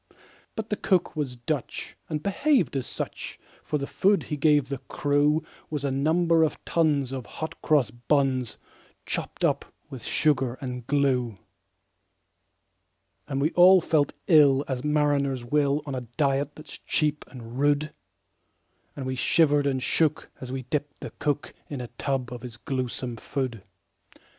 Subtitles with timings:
[0.55, 4.67] But the cook was Dutch, and behaved as such; For the food that he gave
[4.69, 8.57] the crew Was a number of tons of hot cross buns,
[9.05, 11.37] Chopped up with sugar and glue.
[13.27, 17.93] And we all felt ill as mariners will, On a diet that's cheap and rude;
[18.95, 22.57] And we shivered and shook as we dipped the cook In a tub of his
[22.57, 23.61] gluesome food.